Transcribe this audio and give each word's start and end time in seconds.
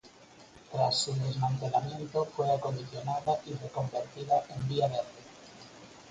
Tras 0.71 0.97
su 0.97 1.13
desmantelamiento 1.13 2.25
fue 2.35 2.51
acondicionada 2.51 3.39
y 3.45 3.53
reconvertida 3.53 4.43
en 4.49 4.67
Vía 4.67 4.87
Verde. 4.87 5.03